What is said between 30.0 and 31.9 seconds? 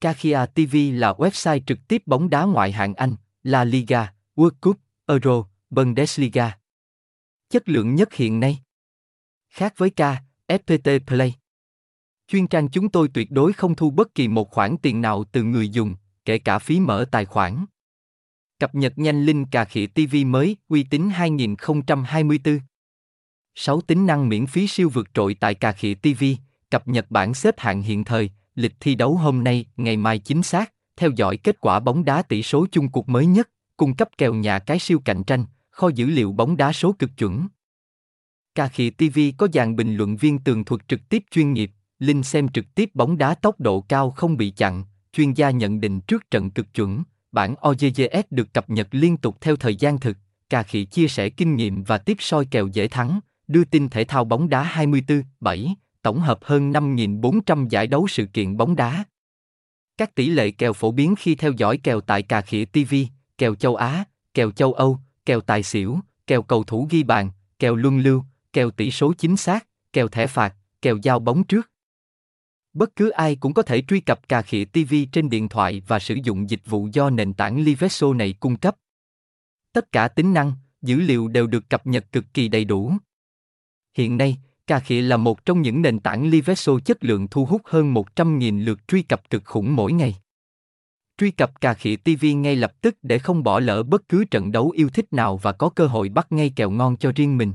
chính xác, theo dõi kết quả